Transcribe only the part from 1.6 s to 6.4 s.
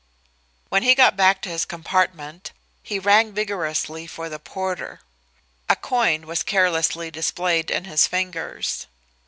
compartment he rang vigorously for the porter. A coin